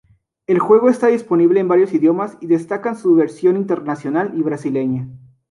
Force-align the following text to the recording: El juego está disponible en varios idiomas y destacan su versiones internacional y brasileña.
El 0.47 0.57
juego 0.57 0.89
está 0.89 1.09
disponible 1.09 1.59
en 1.59 1.67
varios 1.67 1.93
idiomas 1.93 2.35
y 2.41 2.47
destacan 2.47 2.97
su 2.97 3.13
versiones 3.13 3.61
internacional 3.61 4.31
y 4.35 4.41
brasileña. 4.41 5.07